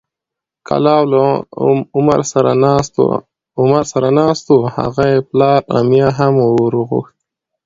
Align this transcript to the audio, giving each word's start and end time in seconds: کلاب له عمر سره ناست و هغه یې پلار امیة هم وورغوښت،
کلاب 0.67 1.03
له 1.13 1.23
عمر 3.65 3.81
سره 3.91 4.09
ناست 4.17 4.45
و 4.49 4.55
هغه 4.75 5.03
یې 5.11 5.19
پلار 5.29 5.59
امیة 5.79 6.09
هم 6.17 6.33
وورغوښت، 6.39 7.15